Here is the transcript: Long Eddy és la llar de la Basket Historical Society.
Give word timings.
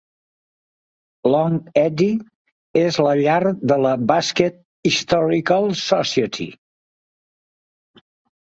Long 1.33 1.57
Eddy 1.81 2.07
és 2.83 2.97
la 3.07 3.11
llar 3.19 3.37
de 3.73 3.77
la 3.87 3.91
Basket 4.13 4.57
Historical 4.93 5.69
Society. 5.83 6.49